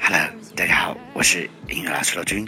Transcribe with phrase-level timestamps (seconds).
[0.00, 2.46] Hello，大家好，我是英语老师罗军。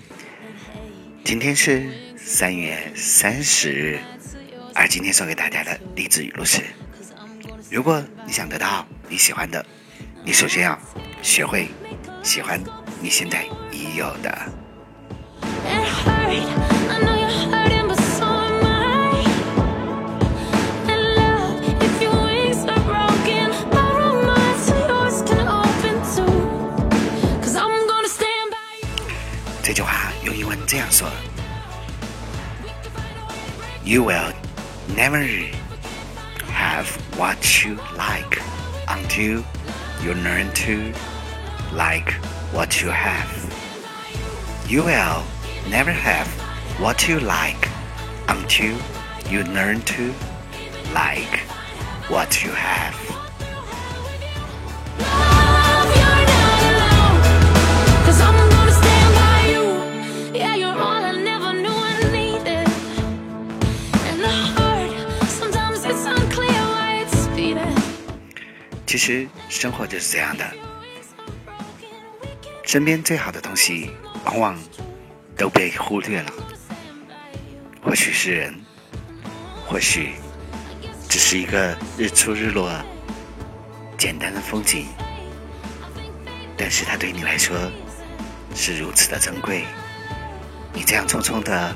[1.25, 1.89] 今天是
[2.19, 3.99] 三月三十日，
[4.75, 6.61] 而今天送给大家的励志语录是：
[7.71, 9.65] 如果你想得到你喜欢的，
[10.23, 10.79] 你首先要
[11.23, 11.69] 学会
[12.23, 12.61] 喜欢
[13.01, 14.39] 你现在已有的。
[30.71, 31.11] dancer.
[33.85, 34.33] You will
[34.95, 35.25] never
[36.47, 36.89] have
[37.19, 38.41] what you like
[38.89, 39.45] until
[40.01, 40.95] you learn to
[41.73, 42.13] like
[42.55, 43.33] what you have.
[44.69, 45.25] You will
[45.69, 46.29] never have
[46.79, 47.69] what you like
[48.29, 48.79] until
[49.29, 50.15] you learn to
[50.95, 51.41] like
[52.09, 53.10] what you have.
[68.87, 70.45] 其实生活就是这样的，
[72.65, 73.93] 身边最好的东西
[74.25, 74.59] 往往
[75.37, 76.33] 都被忽略了。
[77.81, 78.61] 或许是人，
[79.65, 80.15] 或许
[81.09, 82.69] 只是一个日出日落
[83.97, 84.87] 简单的风景，
[86.57, 87.57] 但是它对你来说
[88.57, 89.65] 是如此的珍贵。
[90.75, 91.75] 你这样匆匆的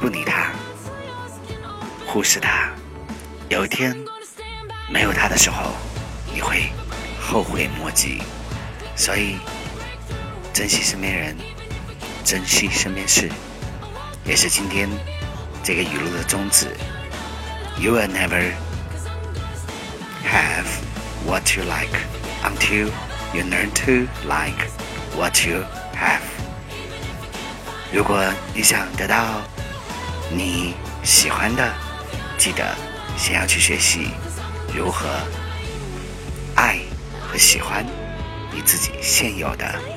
[0.00, 0.52] 不理它，
[2.06, 2.70] 忽视它，
[3.48, 3.96] 有一天
[4.88, 5.72] 没有它的时候，
[6.32, 6.70] 你会
[7.20, 8.22] 后悔莫及。
[8.96, 9.36] 所以，
[10.52, 11.36] 珍惜身边人，
[12.24, 13.28] 珍惜身边事，
[14.24, 14.88] 也是今天
[15.64, 16.68] 这个语录的宗旨。
[17.80, 18.52] You will never
[20.24, 20.66] have
[21.26, 21.98] what you like
[22.44, 22.90] until
[23.34, 24.68] you learn to like
[25.16, 25.64] what you
[25.96, 26.20] have。
[27.92, 28.22] 如果
[28.54, 29.42] 你想得到
[30.30, 31.74] 你喜欢的，
[32.38, 32.76] 记得
[33.16, 34.08] 先要去学习
[34.74, 35.06] 如何
[36.56, 36.78] 爱
[37.20, 37.84] 和喜欢
[38.52, 39.94] 你自己现有的。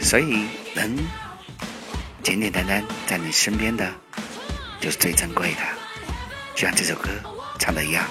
[0.00, 0.44] 所以
[0.74, 0.96] 能
[2.20, 3.88] 简简单单在你身边的。
[4.80, 5.60] 就是最珍贵的。
[6.54, 7.08] 就像这首歌
[7.58, 8.04] 唱的一样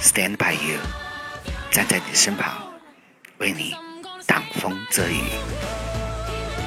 [0.00, 0.78] ，Stand by you，
[1.70, 2.52] 站在你身旁，
[3.38, 3.74] 为你
[4.26, 5.20] 挡风遮雨。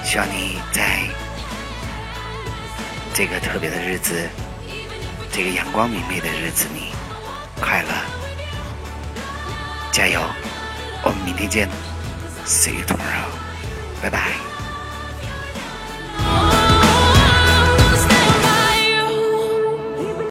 [0.03, 1.01] 希望你在
[3.13, 4.27] 这个特别的日子，
[5.31, 6.91] 这个阳光明媚的日子里，
[7.59, 7.89] 快乐，
[9.91, 10.21] 加油！
[11.03, 11.69] 我们明天见
[12.45, 13.29] ，See you tomorrow
[14.01, 14.46] 拜拜。